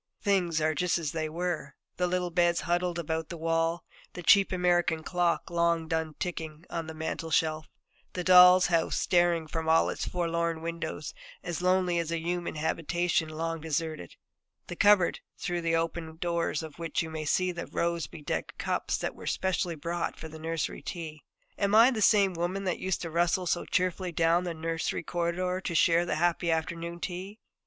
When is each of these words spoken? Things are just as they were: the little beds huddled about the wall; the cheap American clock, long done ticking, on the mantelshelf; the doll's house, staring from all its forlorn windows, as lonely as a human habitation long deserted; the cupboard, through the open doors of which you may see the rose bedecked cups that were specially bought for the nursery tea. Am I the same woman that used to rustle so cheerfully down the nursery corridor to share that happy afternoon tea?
Things 0.23 0.59
are 0.59 0.73
just 0.73 0.97
as 0.97 1.11
they 1.11 1.29
were: 1.29 1.75
the 1.97 2.07
little 2.07 2.31
beds 2.31 2.61
huddled 2.61 2.97
about 2.97 3.29
the 3.29 3.37
wall; 3.37 3.83
the 4.13 4.23
cheap 4.23 4.51
American 4.51 5.03
clock, 5.03 5.51
long 5.51 5.87
done 5.87 6.15
ticking, 6.17 6.65
on 6.71 6.87
the 6.87 6.95
mantelshelf; 6.95 7.67
the 8.13 8.23
doll's 8.23 8.65
house, 8.65 8.97
staring 8.97 9.45
from 9.45 9.69
all 9.69 9.91
its 9.91 10.07
forlorn 10.07 10.63
windows, 10.63 11.13
as 11.43 11.61
lonely 11.61 11.99
as 11.99 12.09
a 12.11 12.17
human 12.17 12.55
habitation 12.55 13.29
long 13.29 13.61
deserted; 13.61 14.15
the 14.65 14.75
cupboard, 14.75 15.19
through 15.37 15.61
the 15.61 15.75
open 15.75 16.17
doors 16.17 16.63
of 16.63 16.79
which 16.79 17.03
you 17.03 17.11
may 17.11 17.23
see 17.23 17.51
the 17.51 17.67
rose 17.67 18.07
bedecked 18.07 18.57
cups 18.57 18.97
that 18.97 19.13
were 19.13 19.27
specially 19.27 19.75
bought 19.75 20.15
for 20.17 20.27
the 20.27 20.39
nursery 20.39 20.81
tea. 20.81 21.21
Am 21.59 21.75
I 21.75 21.91
the 21.91 22.01
same 22.01 22.33
woman 22.33 22.63
that 22.63 22.79
used 22.79 23.03
to 23.03 23.11
rustle 23.11 23.45
so 23.45 23.65
cheerfully 23.65 24.11
down 24.11 24.45
the 24.45 24.55
nursery 24.55 25.03
corridor 25.03 25.61
to 25.61 25.75
share 25.75 26.07
that 26.07 26.15
happy 26.15 26.49
afternoon 26.49 26.99
tea? 26.99 27.37